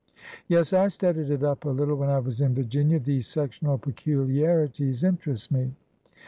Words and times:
"Yes. 0.47 0.73
I 0.73 0.87
studied 0.87 1.29
it 1.29 1.43
up 1.43 1.63
a 1.63 1.69
little 1.69 1.95
when 1.95 2.09
I 2.09 2.17
was 2.17 2.41
in 2.41 2.55
Virginia. 2.55 2.97
These 2.97 3.27
sectional 3.27 3.77
peculiarities 3.77 5.03
interest 5.03 5.51
me." 5.51 5.75